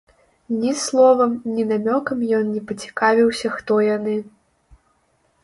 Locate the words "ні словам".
0.61-1.35